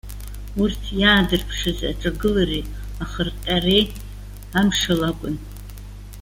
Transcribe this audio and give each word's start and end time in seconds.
Урҭ 0.61 0.81
иаадырԥшыз 1.01 1.79
аҿагылареи 1.91 2.63
ахырҟьареи 3.03 3.85
амшала 4.59 5.07
акәын. 5.11 5.35